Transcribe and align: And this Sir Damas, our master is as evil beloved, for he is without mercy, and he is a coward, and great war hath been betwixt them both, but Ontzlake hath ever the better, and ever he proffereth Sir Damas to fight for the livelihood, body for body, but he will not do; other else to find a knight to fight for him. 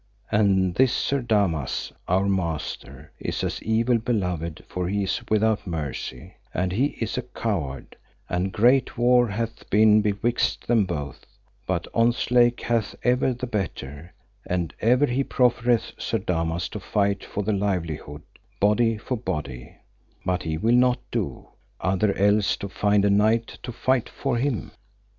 And 0.31 0.73
this 0.73 0.91
Sir 0.91 1.21
Damas, 1.21 1.93
our 2.07 2.27
master 2.27 3.11
is 3.19 3.43
as 3.43 3.61
evil 3.61 3.99
beloved, 3.99 4.65
for 4.67 4.87
he 4.89 5.03
is 5.03 5.21
without 5.29 5.67
mercy, 5.67 6.33
and 6.55 6.71
he 6.71 6.97
is 6.99 7.19
a 7.19 7.21
coward, 7.21 7.95
and 8.27 8.51
great 8.51 8.97
war 8.97 9.27
hath 9.27 9.69
been 9.69 10.01
betwixt 10.01 10.65
them 10.65 10.85
both, 10.85 11.27
but 11.67 11.85
Ontzlake 11.93 12.61
hath 12.61 12.95
ever 13.03 13.31
the 13.31 13.45
better, 13.45 14.11
and 14.47 14.73
ever 14.81 15.05
he 15.05 15.23
proffereth 15.23 15.91
Sir 15.99 16.17
Damas 16.17 16.67
to 16.69 16.79
fight 16.79 17.23
for 17.23 17.43
the 17.43 17.53
livelihood, 17.53 18.23
body 18.59 18.97
for 18.97 19.15
body, 19.17 19.75
but 20.25 20.41
he 20.41 20.57
will 20.57 20.73
not 20.73 20.97
do; 21.11 21.47
other 21.79 22.11
else 22.17 22.57
to 22.57 22.67
find 22.69 23.05
a 23.05 23.11
knight 23.11 23.59
to 23.61 23.71
fight 23.71 24.09
for 24.09 24.37
him. 24.37 24.71